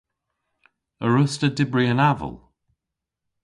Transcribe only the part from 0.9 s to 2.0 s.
A wruss'ta dybri